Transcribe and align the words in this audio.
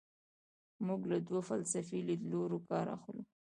موږ 0.85 1.01
له 1.11 1.17
دوو 1.27 1.39
فلسفي 1.49 1.99
لیدلورو 2.07 2.57
کار 2.69 2.85
اخلو. 2.95 3.23